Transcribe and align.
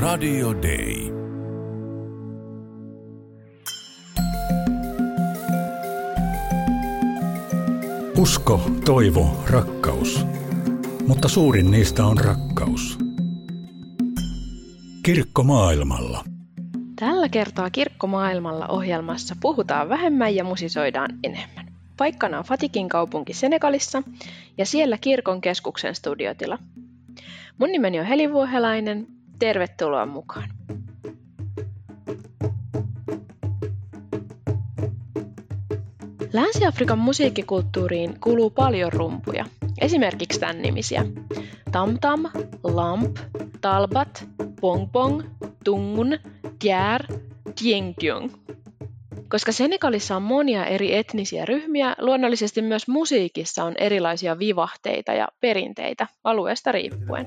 Radio 0.00 0.54
Day. 0.62 1.12
Usko, 8.18 8.70
toivo, 8.84 9.44
rakkaus. 9.50 10.26
Mutta 11.06 11.28
suurin 11.28 11.70
niistä 11.70 12.04
on 12.04 12.18
rakkaus. 12.18 12.98
Kirkko 15.02 15.42
maailmalla. 15.42 16.24
Tällä 16.98 17.28
kertaa 17.28 17.70
Kirkko 17.70 18.06
maailmalla 18.06 18.66
ohjelmassa 18.68 19.36
puhutaan 19.40 19.88
vähemmän 19.88 20.34
ja 20.34 20.44
musisoidaan 20.44 21.18
enemmän. 21.24 21.66
Paikkana 21.96 22.38
on 22.38 22.44
Fatikin 22.44 22.88
kaupunki 22.88 23.32
Senegalissa 23.32 24.02
ja 24.58 24.66
siellä 24.66 24.98
kirkon 24.98 25.40
keskuksen 25.40 25.94
studiotila. 25.94 26.58
Mun 27.58 27.72
nimeni 27.72 28.00
on 28.00 28.06
Heli 28.06 28.32
Vuohelainen. 28.32 29.15
Tervetuloa 29.38 30.06
mukaan. 30.06 30.50
Länsi-Afrikan 36.32 36.98
musiikkikulttuuriin 36.98 38.20
kuuluu 38.20 38.50
paljon 38.50 38.92
rumpuja, 38.92 39.44
esimerkiksi 39.80 40.40
tämän 40.40 40.62
nimisiä. 40.62 41.04
Tamtam, 41.72 42.24
lamp, 42.64 43.16
talbat, 43.60 44.28
bongbong, 44.60 45.22
tungun, 45.64 46.18
tiar, 46.58 47.02
tiengtiong. 47.58 48.30
Koska 49.28 49.52
Senegalissa 49.52 50.16
on 50.16 50.22
monia 50.22 50.66
eri 50.66 50.94
etnisiä 50.96 51.44
ryhmiä, 51.44 51.94
luonnollisesti 51.98 52.62
myös 52.62 52.88
musiikissa 52.88 53.64
on 53.64 53.74
erilaisia 53.78 54.38
vivahteita 54.38 55.12
ja 55.12 55.28
perinteitä 55.40 56.06
alueesta 56.24 56.72
riippuen. 56.72 57.26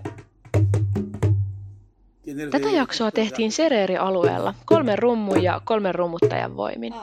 Tätä 2.51 2.69
jaksoa 2.69 3.11
tehtiin 3.11 3.51
Sereeri-alueella 3.51 4.53
kolmen 4.65 4.99
rummun 4.99 5.43
ja 5.43 5.61
kolmen 5.65 5.95
rummuttajan 5.95 6.57
voimin. 6.57 6.93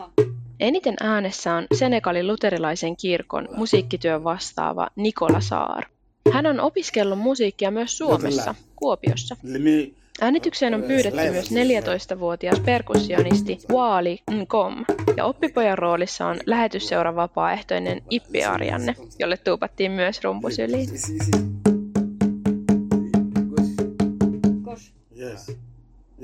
Eniten 0.60 0.94
äänessä 1.00 1.54
on 1.54 1.66
Senegalin 1.74 2.26
luterilaisen 2.26 2.96
kirkon 2.96 3.48
musiikkityön 3.56 4.24
vastaava 4.24 4.88
Nikola 4.96 5.40
Saar. 5.40 5.84
Hän 6.32 6.46
on 6.46 6.60
opiskellut 6.60 7.18
musiikkia 7.18 7.70
myös 7.70 7.98
Suomessa, 7.98 8.54
Kuopiossa. 8.76 9.36
Äänitykseen 10.20 10.74
on 10.74 10.82
pyydetty 10.82 11.30
myös 11.30 11.50
14-vuotias 11.50 12.60
perkussionisti 12.60 13.58
Waali 13.72 14.22
Nkom, 14.30 14.84
ja 15.16 15.24
oppipojan 15.24 15.78
roolissa 15.78 16.26
on 16.26 16.36
lähetysseura 16.46 17.16
vapaaehtoinen 17.16 18.02
Ippi 18.10 18.44
Arjanne, 18.44 18.94
jolle 19.18 19.36
tuupattiin 19.36 19.92
myös 19.92 20.24
rumpusyliin. 20.24 20.88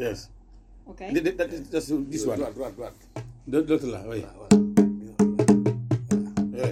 Yes. 0.02 0.30
Okay. 0.86 1.12
Th- 1.12 1.22
th- 1.22 1.36
that 1.36 1.52
is 1.52 1.72
just 1.72 1.92
this 2.10 2.26
one. 2.26 2.38
The- 3.50 3.62
the 3.62 4.08
oui. 4.08 4.26
Yeah. 6.54 6.70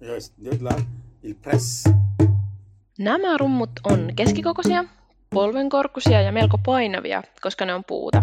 Yes, 0.00 0.32
the 0.42 0.50
other 0.50 0.74
one, 0.74 0.84
il 1.22 1.34
presse. 1.34 1.90
Nämä 2.98 3.36
rummut 3.36 3.70
on 3.84 4.12
keskikokoisia, 4.16 4.84
polvenkorkuisia 5.30 6.22
ja 6.22 6.32
melko 6.32 6.58
painavia, 6.58 7.22
koska 7.42 7.64
ne 7.64 7.74
on 7.74 7.84
puuta. 7.84 8.22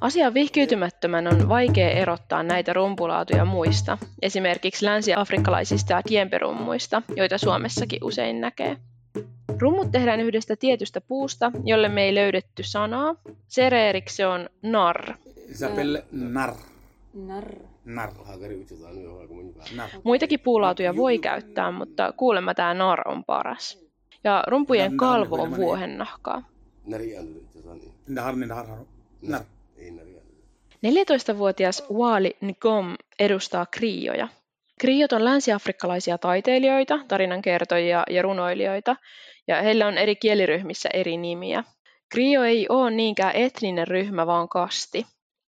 Asian 0.00 0.34
vihkiytymättömän 0.34 1.26
on 1.28 1.48
vaikea 1.48 1.90
erottaa 1.90 2.42
näitä 2.42 2.72
rumpulaatuja 2.72 3.44
muista, 3.44 3.98
esimerkiksi 4.22 4.84
länsi-afrikkalaisista 4.84 6.02
kiemperummuista, 6.02 7.02
joita 7.16 7.38
Suomessakin 7.38 8.04
usein 8.04 8.40
näkee. 8.40 8.76
Rummut 9.58 9.90
tehdään 9.90 10.20
yhdestä 10.20 10.56
tietystä 10.56 11.00
puusta, 11.00 11.52
jolle 11.64 11.88
me 11.88 12.02
ei 12.02 12.14
löydetty 12.14 12.62
sanaa. 12.62 13.14
Sereeriksi 13.48 14.16
se 14.16 14.26
on 14.26 14.48
nar. 14.62 15.14
Il 15.48 15.54
s'appelle 15.54 16.04
nar. 16.12 16.54
Narr. 17.14 17.56
Nar. 17.84 18.10
Nar. 19.76 19.88
Muitakin 20.04 20.40
puulaatuja 20.40 20.96
voi 20.96 21.18
käyttää, 21.18 21.70
mutta 21.70 22.12
kuulemma 22.16 22.54
tämä 22.54 22.74
nar 22.74 23.08
on 23.08 23.24
paras. 23.24 23.78
Ja 24.24 24.44
rumpujen 24.46 24.96
kalvo 24.96 25.42
on 25.42 25.56
vuohennahkaa. 25.56 26.42
Nahar, 26.86 28.36
nahar, 28.36 28.66
nahar. 28.66 28.78
Nar. 29.22 29.42
14-vuotias 30.86 31.82
Wali 31.92 32.36
Ngom 32.42 32.94
edustaa 33.18 33.66
krioja. 33.66 34.28
Kriot 34.80 35.12
on 35.12 35.24
länsi-afrikkalaisia 35.24 36.18
taiteilijoita, 36.18 36.98
tarinankertojia 37.08 38.04
ja 38.10 38.22
runoilijoita, 38.22 38.96
ja 39.48 39.62
heillä 39.62 39.86
on 39.86 39.98
eri 39.98 40.16
kieliryhmissä 40.16 40.88
eri 40.92 41.16
nimiä. 41.16 41.64
Krio 42.12 42.42
ei 42.42 42.66
ole 42.68 42.90
niinkään 42.90 43.36
etninen 43.36 43.88
ryhmä, 43.88 44.26
vaan 44.26 44.48
kasti. 44.48 45.06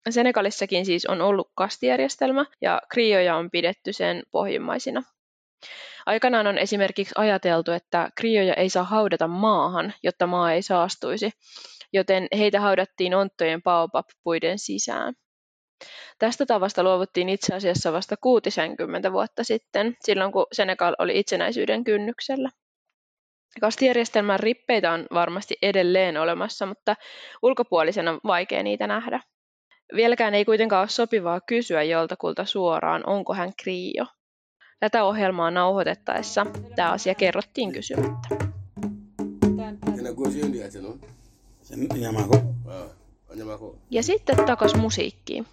Senegalissakin 0.09 0.85
siis 0.85 1.05
on 1.05 1.21
ollut 1.21 1.51
kastijärjestelmä, 1.55 2.45
ja 2.61 2.81
krioja 2.89 3.35
on 3.35 3.51
pidetty 3.51 3.93
sen 3.93 4.23
pohjimmaisina. 4.31 5.03
Aikanaan 6.05 6.47
on 6.47 6.57
esimerkiksi 6.57 7.13
ajateltu, 7.17 7.71
että 7.71 8.09
krioja 8.15 8.53
ei 8.53 8.69
saa 8.69 8.83
haudata 8.83 9.27
maahan, 9.27 9.93
jotta 10.03 10.27
maa 10.27 10.53
ei 10.53 10.61
saastuisi, 10.61 11.31
joten 11.93 12.27
heitä 12.37 12.59
haudattiin 12.59 13.15
onttojen 13.15 13.63
baobab-puiden 13.63 14.59
sisään. 14.59 15.13
Tästä 16.19 16.45
tavasta 16.45 16.83
luovuttiin 16.83 17.29
itse 17.29 17.55
asiassa 17.55 17.93
vasta 17.93 18.15
60 18.17 19.11
vuotta 19.11 19.43
sitten, 19.43 19.97
silloin 20.01 20.31
kun 20.31 20.45
Senegal 20.51 20.95
oli 20.99 21.19
itsenäisyyden 21.19 21.83
kynnyksellä. 21.83 22.49
Kastijärjestelmän 23.61 24.39
rippeitä 24.39 24.91
on 24.91 25.07
varmasti 25.13 25.57
edelleen 25.61 26.17
olemassa, 26.17 26.65
mutta 26.65 26.95
ulkopuolisena 27.41 28.11
on 28.11 28.19
vaikea 28.23 28.63
niitä 28.63 28.87
nähdä. 28.87 29.19
Vieläkään 29.95 30.33
ei 30.33 30.45
kuitenkaan 30.45 30.81
ole 30.81 30.89
sopivaa 30.89 31.41
kysyä 31.41 31.83
joltakulta 31.83 32.45
suoraan, 32.45 33.03
onko 33.05 33.33
hän 33.33 33.51
kriio. 33.63 34.05
Tätä 34.79 35.03
ohjelmaa 35.03 35.51
nauhoitettaessa 35.51 36.45
tämä 36.75 36.91
asia 36.91 37.15
kerrottiin 37.15 37.71
kysymättä. 37.73 38.27
Ja 43.89 44.03
sitten 44.03 44.45
takas 44.45 44.75
musiikkiin. 44.75 45.47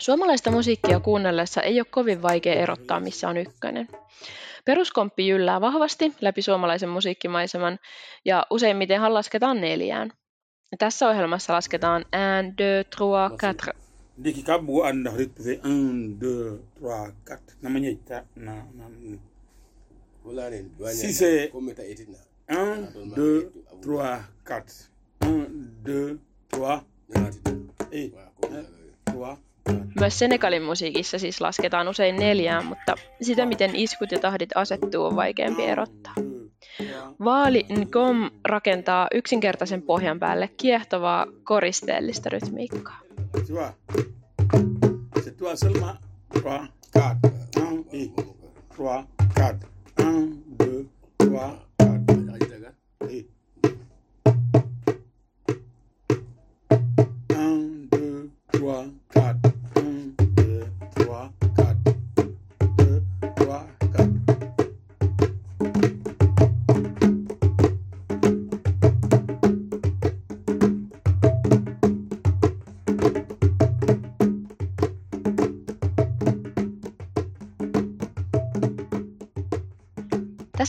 Suomalaista 0.00 0.50
musiikkia 0.50 1.00
kuunnellessa 1.00 1.62
ei 1.62 1.80
ole 1.80 1.86
kovin 1.90 2.22
vaikea 2.22 2.54
erottaa, 2.54 3.00
missä 3.00 3.28
on 3.28 3.36
ykkönen. 3.36 3.88
Peruskomppi 4.64 5.28
jyllää 5.28 5.60
vahvasti 5.60 6.12
läpi 6.20 6.42
suomalaisen 6.42 6.88
musiikkimaiseman 6.88 7.78
ja 8.24 8.46
useimmitenhan 8.50 9.14
lasketaan 9.14 9.60
neljään. 9.60 10.12
Tässä 10.78 11.08
ohjelmassa 11.08 11.52
lasketaan 11.52 12.00
1, 12.00 12.10
2, 12.88 12.98
3, 12.98 13.36
4. 13.42 13.74
Diki 14.24 14.42
ka 14.42 14.58
bu 14.58 14.82
an 14.82 15.02
na 15.02 15.10
rit 15.16 15.32
c'est 15.40 15.60
1 15.64 16.20
2 16.20 16.60
3 16.80 17.12
4. 17.24 17.38
Na 17.62 17.70
manye 17.70 17.98
ta 18.04 18.24
na 18.36 18.66
na. 18.74 18.84
Si 20.92 21.12
c'est 21.12 21.50
1 22.48 22.92
2 23.16 23.52
3 23.80 24.20
4. 24.44 24.90
1 25.20 25.46
2 25.84 26.18
3 26.50 26.91
Ei. 27.90 28.12
3 29.12 29.36
Myös 30.00 30.18
Senegalin 30.18 30.62
musiikissa 30.62 31.18
siis 31.18 31.40
lasketaan 31.40 31.88
usein 31.88 32.16
neljään, 32.16 32.66
mutta 32.66 32.94
sitä 33.22 33.46
miten 33.46 33.76
iskut 33.76 34.12
ja 34.12 34.18
tahdit 34.18 34.50
asettuu 34.54 35.04
on 35.04 35.16
vaikeampi 35.16 35.62
erottaa. 35.62 36.14
Vaali 37.24 37.66
Ngom 37.70 38.30
rakentaa 38.44 39.08
yksinkertaisen 39.14 39.82
pohjan 39.82 40.18
päälle 40.18 40.50
kiehtovaa 40.56 41.26
koristeellista 41.44 42.28
rytmiikkaa. 42.30 42.98
Tu 43.46 43.54
vois 43.54 43.72
C'est 45.20 45.36
toi 45.36 45.56
seulement 45.56 45.96
3 46.42 46.68
4 46.94 47.16
1 47.92 47.92
et 47.92 48.16
3 48.76 49.04
4 49.08 49.24
1 49.28 49.34
2 49.34 49.66
3 49.96 50.38
4 52.26 52.61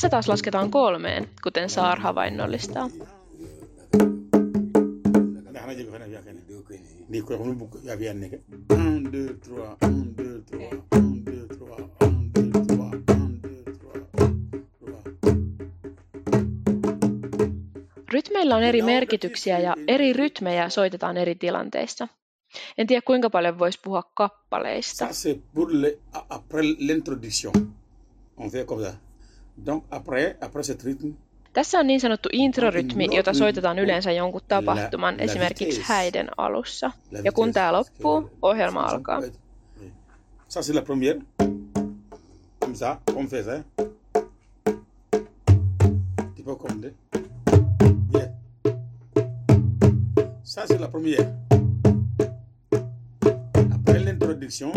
1 0.03 0.09
2 0.09 0.69
3 0.71 1.09
1 1.19 1.31
2 1.43 2.13
3 2.13 2.39
3 2.71 2.91
Rytmeillä 18.13 18.55
on 18.55 18.63
eri 18.63 18.81
merkityksiä 18.81 19.59
ja 19.59 19.75
eri 19.87 20.13
rytmejä 20.13 20.69
soitetaan 20.69 21.17
eri 21.17 21.35
tilanteissa. 21.35 22.07
En 22.77 22.87
tiedä 22.87 23.01
kuinka 23.05 23.29
paljon 23.29 23.59
voisi 23.59 23.79
puhua 23.83 24.03
kappaleista. 24.13 25.05
Ça, 25.05 25.09
c'est 25.09 25.39
pour 25.55 25.69
le, 25.71 25.97
a- 26.13 26.25
après 26.29 26.63
l'introduction. 26.79 27.51
On 28.37 28.49
fait 28.49 28.65
comme 28.67 28.83
ça. 28.85 28.93
Donc, 29.65 29.83
après, 29.91 30.37
après 30.41 30.63
cet 30.63 30.83
rythme, 30.83 31.13
Tässä 31.53 31.79
on 31.79 31.87
niin 31.87 31.99
sanottu 32.01 32.29
introrytmi, 32.31 33.07
jota 33.15 33.33
soitetaan 33.33 33.79
yleensä 33.79 34.11
jonkun 34.11 34.41
tapahtuman, 34.47 35.19
esimerkiksi 35.19 35.81
häiden 35.85 36.29
alussa. 36.37 36.91
Ja 37.23 37.31
kun 37.31 37.53
tämä 37.53 37.73
loppuu, 37.73 38.29
ohjelma 38.41 38.81
alkaa. 38.83 39.19
oui. 39.19 39.31
Ça, 40.49 40.61
c'est 40.61 40.75
la 40.75 40.81
première. 40.81 41.19
Comme 42.59 42.75
ça, 42.75 42.97
on 43.15 43.27
fait 43.27 43.43
ça. 43.43 43.63
Tu 46.35 46.43
peux 46.43 46.55
compter. 46.55 46.93
Bien. 48.11 48.29
Ça, 50.43 50.67
c'est 50.67 50.79
la 50.81 50.87
première. 50.87 51.25
Après 53.75 53.99
l'introduction, 54.05 54.71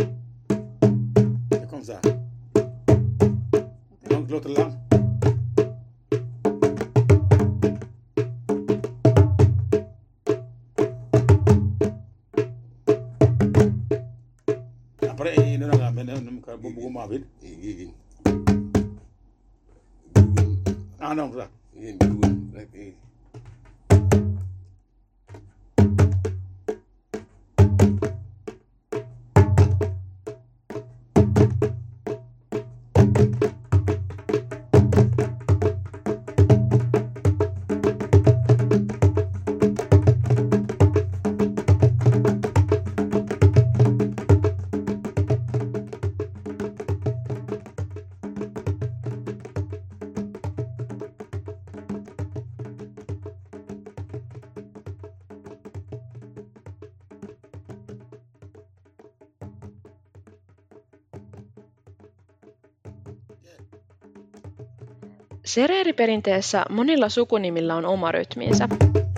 Donc, 4.37 4.45
l'autre 4.45 4.61
là. 4.61 4.71
Après, 15.09 15.35
il 15.39 15.61
y 15.61 15.65
a 15.65 15.69
un 15.73 16.57
beaucoup 16.59 16.89
moins 16.91 17.07
vite. 17.07 17.25
Gigin. 17.43 17.93
Ah 21.01 21.15
non, 21.15 21.33
ça. 21.33 21.49
Gigin 21.75 21.97
dugun 21.99 22.37
rek 22.55 22.69
eh. 22.75 22.95
Sereeriperinteessä 65.47 66.65
monilla 66.71 67.09
sukunimillä 67.09 67.75
on 67.77 67.87
oma 67.87 68.13
rytminsä. 68.13 68.69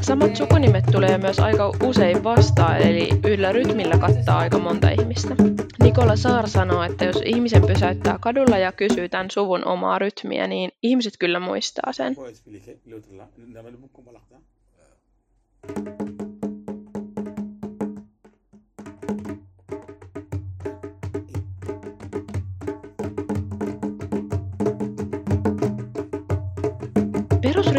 Samat 0.01 0.37
sukunimet 0.37 0.85
tulee 0.93 1.19
myös 1.19 1.39
aika 1.39 1.73
usein 1.83 2.25
vastaan, 2.25 2.77
eli 2.77 3.09
yhdellä 3.25 3.53
rytmillä 3.53 3.99
kattaa 3.99 4.39
aika 4.39 4.59
monta 4.59 4.91
ihmistä. 4.91 5.35
Nikola 5.83 6.17
Saar 6.17 6.49
sanoo, 6.49 6.83
että 6.83 7.05
jos 7.05 7.23
ihmisen 7.25 7.67
pysäyttää 7.67 8.19
kadulla 8.21 8.59
ja 8.59 8.73
kysyy 8.73 9.09
tämän 9.09 9.31
suvun 9.31 9.67
omaa 9.67 9.99
rytmiä, 9.99 10.47
niin 10.47 10.71
ihmiset 10.83 11.15
kyllä 11.19 11.41
muistaa 11.41 11.93
sen. 11.93 12.17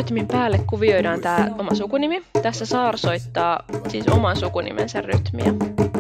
Perusrytmin 0.10 0.38
päälle 0.38 0.60
kuvioidaan 0.70 1.22
tämä 1.22 1.50
oma 1.60 1.76
sukunimi. 1.76 2.22
Tässä 2.42 2.66
Saar 2.66 2.98
soittaa 2.98 3.60
siis 3.88 4.08
oman 4.08 4.36
sukunimensä 4.36 5.02
rytmiä. 5.02 5.54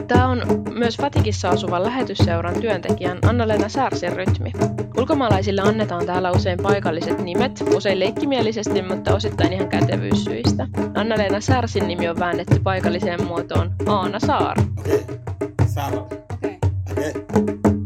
Tämä 0.07 0.27
on 0.27 0.41
myös 0.73 0.97
Fatikissa 0.97 1.49
asuvan 1.49 1.83
lähetysseuran 1.83 2.61
työntekijän 2.61 3.17
Anna-Leena 3.25 3.69
Särsin 3.69 4.15
rytmi. 4.15 4.51
Ulkomaalaisille 4.97 5.61
annetaan 5.61 6.05
täällä 6.05 6.31
usein 6.31 6.59
paikalliset 6.63 7.23
nimet, 7.23 7.63
usein 7.75 7.99
leikkimielisesti, 7.99 8.81
mutta 8.81 9.15
osittain 9.15 9.53
ihan 9.53 9.69
kätevyyssyistä. 9.69 10.67
Anna-Leena 10.95 11.39
Särsin 11.41 11.87
nimi 11.87 12.09
on 12.09 12.19
väännetty 12.19 12.59
paikalliseen 12.63 13.23
muotoon 13.23 13.71
Aana 13.85 14.19
Saar. 14.19 14.57
Ok. 14.59 15.19
Sarah. 15.67 16.03
Okay. 16.33 16.55
Ok. 16.91 17.78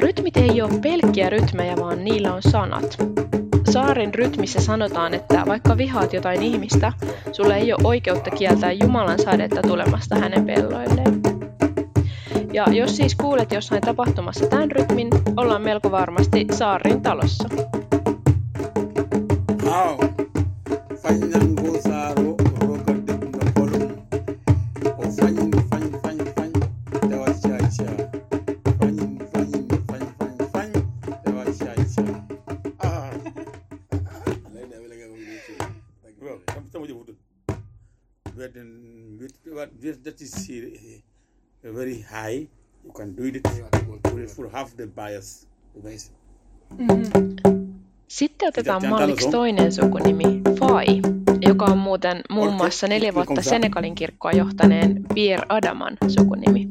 Rytmit 0.00 0.36
ei 0.36 0.62
ole 0.62 0.80
pelkkiä 0.82 1.30
rytmejä, 1.30 1.76
vaan 1.76 2.04
niillä 2.04 2.34
on 2.34 2.42
sanat. 2.42 2.96
Saarin 3.70 4.14
rytmissä 4.14 4.60
sanotaan, 4.60 5.14
että 5.14 5.42
vaikka 5.46 5.76
vihaat 5.76 6.12
jotain 6.12 6.42
ihmistä, 6.42 6.92
sulla 7.32 7.56
ei 7.56 7.72
ole 7.72 7.80
oikeutta 7.84 8.30
kieltää 8.30 8.72
Jumalan 8.72 9.18
sadetta 9.18 9.62
tulemasta 9.62 10.16
hänen 10.16 10.46
pelloilleen. 10.46 11.20
Ja 12.52 12.66
jos 12.72 12.96
siis 12.96 13.14
kuulet 13.14 13.52
jossain 13.52 13.80
tapahtumassa 13.80 14.46
tämän 14.46 14.70
rytmin, 14.70 15.08
ollaan 15.36 15.62
melko 15.62 15.90
varmasti 15.90 16.46
Saarin 16.52 17.02
talossa. 17.02 17.48
Aw. 19.70 19.96
Fanyango 21.02 21.70
high. 42.10 42.48
You 42.84 42.92
can 42.92 43.16
do 43.16 43.22
it 43.24 43.40
for, 43.48 44.28
for 44.36 44.50
half 44.50 44.76
the 44.76 44.86
bias. 44.86 45.48
Guys, 45.82 46.12
Sitten 48.08 48.48
otetaan 48.48 48.86
malliksi 48.88 49.30
toinen 49.30 49.72
sukunimi, 49.72 50.40
Fai, 50.60 50.86
joka 51.40 51.64
on 51.64 51.78
muuten 51.78 52.20
muun 52.30 52.52
muassa 52.52 52.86
neljä 52.86 53.14
vuotta. 53.14 53.42
Senegalin 53.42 53.94
kirkkoa 53.94 54.32
johtaneen 54.32 55.04
Bir 55.14 55.40
Adaman 55.48 55.96
sukunimi. 56.08 56.68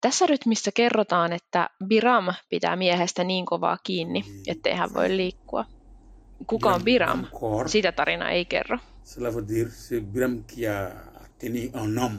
Tässä 0.00 0.26
rytmissä 0.26 0.70
kerrotaan, 0.74 1.32
että 1.32 1.70
Biram 1.86 2.24
pitää 2.48 2.76
miehestä 2.76 3.24
niin 3.24 3.46
kovaa 3.46 3.78
kiinni, 3.82 4.24
ettei 4.46 4.74
hän 4.74 4.94
voi 4.94 5.16
liikkua. 5.16 5.64
Kuka 6.46 6.74
on 6.74 6.82
Biram? 6.84 7.26
Sitä 7.66 7.92
tarina 7.92 8.30
ei 8.30 8.44
kerro. 8.44 8.78
Cela 9.04 9.34
veut 9.34 9.48
dire 9.48 9.68
c'est 9.68 10.04
Biram 10.12 10.44
qui 10.54 10.66
a 10.66 10.90
tenu 11.38 11.82
un 11.82 11.98
homme. 11.98 12.18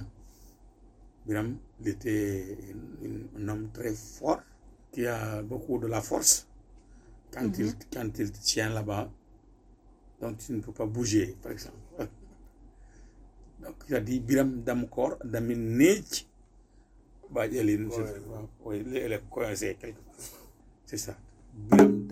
Biram 1.28 1.60
il 1.84 1.90
était 1.90 2.58
un, 3.04 3.42
un 3.42 3.48
homme 3.50 3.70
très 3.74 3.94
fort, 3.94 4.42
qui 4.92 5.06
a 5.06 5.42
beaucoup 5.42 5.80
de 5.80 5.88
la 5.88 6.02
force. 6.02 6.48
Quand, 7.32 7.50
il, 7.58 7.74
quand 7.92 8.20
il 8.20 8.32
te 8.32 8.40
tient 8.40 8.70
là-bas, 8.70 9.10
donc 10.22 10.38
tu 10.38 10.54
ne 10.54 10.62
peux 10.62 10.72
pas 10.72 10.86
bouger, 10.86 11.36
par 11.42 11.52
exemple. 11.52 11.78
Donc 13.64 13.76
il 13.88 13.96
a 13.96 14.02
dit 14.02 14.20
Biram 14.20 14.62
Damkor, 14.62 15.18
Damin 15.24 15.56
Nej, 15.56 16.04
bah, 17.32 17.46
elle 17.48 17.70
est, 17.70 17.80
oui, 18.66 18.84
elle 18.96 19.14
est 19.14 19.30
coincée 19.30 19.78
quelque 19.80 20.00
part. 20.02 20.16
C'est 20.86 20.98
ça. 20.98 21.18
Biram 21.54 22.03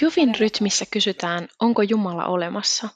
Djufin 0.00 0.34
rytmissä 0.40 0.84
kysytään, 0.90 1.48
onko 1.60 1.82
Jumala 1.82 2.24
olemassa. 2.26 2.88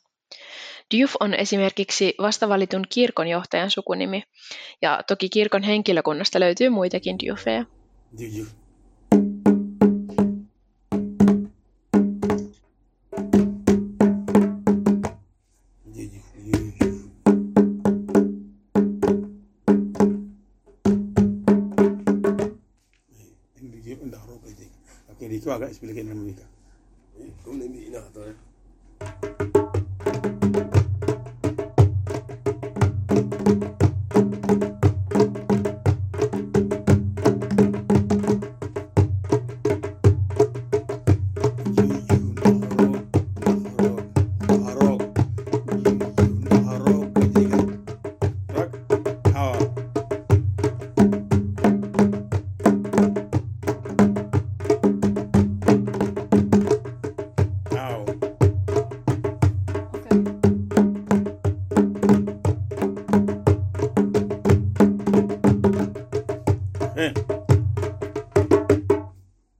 Djuf 0.95 1.13
on 1.21 1.35
esimerkiksi 1.35 2.15
vastavalitun 2.19 2.85
kirkonjohtajan 2.89 3.71
sukunimi, 3.71 4.23
ja 4.83 5.03
toki 5.09 5.29
kirkon 5.29 5.63
henkilökunnasta 5.63 6.41
löytyy 6.41 6.69
muitakin 6.69 7.19
Djufeja. 7.19 7.65
इस 25.75 25.81
बिल्कुल 25.85 26.13
मूवी 26.13 26.33
का। 26.33 26.54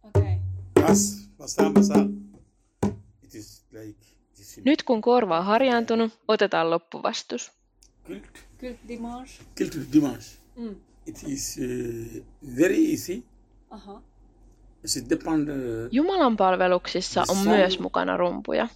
Okay. 0.03 0.39
bas, 0.75 1.29
basa, 1.39 1.71
basa. 1.71 2.07
It 3.23 3.35
is 3.35 3.65
like 3.73 3.99
this. 4.37 4.61
Nyt 4.65 4.83
kun 4.83 5.01
korva 5.01 5.39
on 5.39 5.45
harjaantunut, 5.45 6.13
otetaan 6.29 6.71
loppuvastus. 6.71 7.53
Kult, 8.07 8.23
Kult 8.61 8.77
dimanche. 8.89 9.43
kult 9.59 9.93
dimanche. 9.93 10.37
Mm. 10.57 10.77
It 11.07 11.23
is 11.27 11.59
uh, 11.59 12.23
very 12.57 12.91
easy. 12.91 13.23
Aha. 13.71 14.03
It 14.85 15.11
depend. 15.11 15.49
Uh, 15.49 15.89
Jumalan 15.93 16.37
palveluksissa 16.37 17.25
on 17.29 17.37
myös 17.49 17.79
mukana 17.79 18.17
rumpuja. 18.17 18.69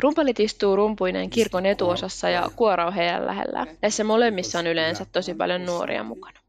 Rumpelit 0.00 0.40
istuu 0.40 0.76
rumpuineen 0.76 1.30
kirkon 1.30 1.66
etuosassa 1.66 2.28
ja 2.28 2.50
kuora 2.56 2.86
on 2.86 2.92
heidän 2.92 3.26
lähellään. 3.26 3.66
Näissä 3.82 4.04
molemmissa 4.04 4.58
on 4.58 4.66
yleensä 4.66 5.06
tosi 5.12 5.34
paljon 5.34 5.66
nuoria 5.66 6.02
mukana. 6.04 6.40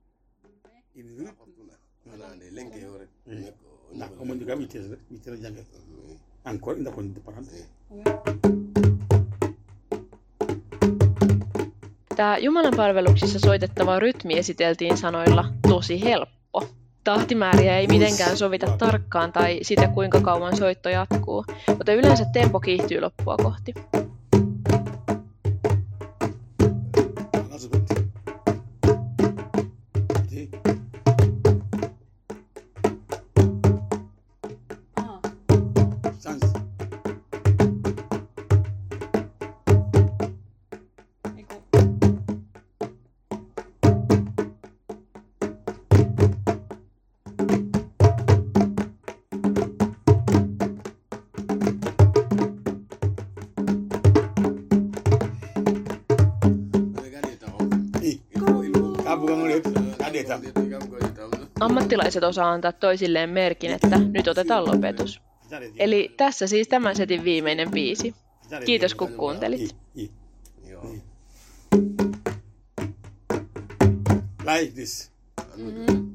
Kon. 6.92 7.16
Tämä 12.16 12.38
Jumalan 12.38 12.74
palveluksissa 12.77 13.39
soitettava 13.39 14.00
rytmi 14.00 14.38
esiteltiin 14.38 14.98
sanoilla 14.98 15.46
tosi 15.70 16.04
helppo. 16.04 16.68
Tahtimääriä 17.04 17.77
ei 17.77 17.88
mitenkään 17.88 18.38
sovita 18.38 18.77
tarkkaan 18.77 19.32
tai 19.32 19.60
sitä 19.62 19.88
kuinka 19.88 20.22
kauan 20.22 20.58
soitto 20.58 20.89
jatkuu, 20.89 21.46
mutta 21.68 21.94
yleensä 21.94 22.25
tempo 22.34 22.60
kiihtyy 22.60 23.01
loppua 23.01 23.38
kohti. 23.38 23.74
Tahu. 60.27 61.46
Ammattilaiset 61.60 62.24
osaa 62.24 62.51
antaa 62.51 62.72
toisilleen 62.72 63.29
merkin, 63.29 63.72
että 63.72 63.98
nyt 63.98 64.27
otetaan 64.27 64.65
lopetus. 64.65 65.22
Eli 65.77 66.13
tässä 66.17 66.48
siis 66.48 66.67
tämän 66.67 66.96
setin 66.96 67.24
viimeinen 67.24 67.72
biisi. 67.72 68.15
Kiitos 68.65 68.96
kun 68.96 69.13
kuuntelit. 69.13 69.75
Like 74.46 74.72
this. 74.74 75.12
Un, 75.57 76.07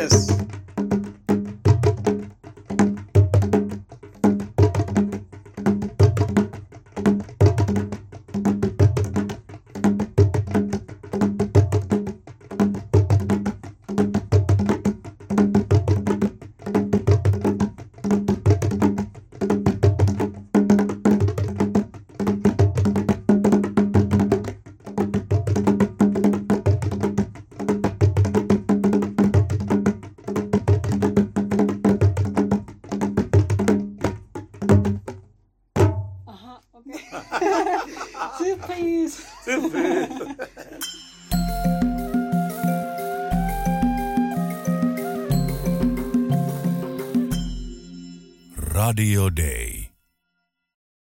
this. 0.00 0.39